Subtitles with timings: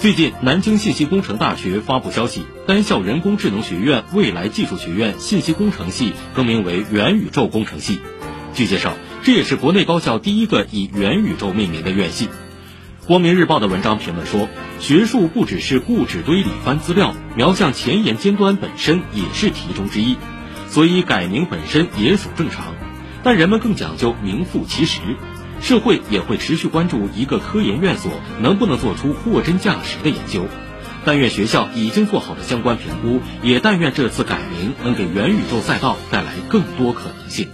[0.00, 8.00] 最近，南京信息工程大学发布消息，该校人工智能学院未来技术学院信息工程系更名为元宇宙工程系。
[8.54, 12.30] 据介绍，这也是国内高校第一个以元宇宙命名的院系。
[13.06, 20.16] 光明日报的文章评论说，学术不只是固执堆里翻资料，瞄向前沿尖端本身也是题中之一，
[20.70, 22.74] 所以改名本身也属正常。
[23.22, 25.02] 但人们更讲究名副其实。
[25.60, 30.46] 社会也会持续关注一个科研院所能不能做出货真价实的研究，
[31.04, 37.48] 但愿学校已经做好的相关评估，也但愿这次改名能给元宇宙赛道带来更多可能性。